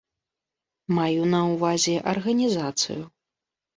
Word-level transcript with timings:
Маю 0.97 1.27
на 1.35 1.41
ўвазе 1.51 1.95
арганізацыю. 2.15 3.01